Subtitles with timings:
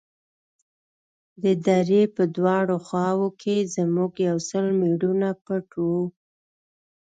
[1.43, 6.01] د درې په دواړو خواوو کښې زموږ يو سل مېړونه پټ وو.